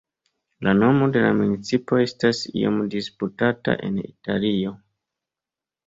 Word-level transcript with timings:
La 0.67 0.71
nomo 0.77 1.09
de 1.17 1.21
la 1.25 1.29
municipo 1.41 2.01
estas 2.05 2.41
iom 2.63 2.83
disputata 2.97 3.79
en 3.91 4.05
Italio. 4.09 4.79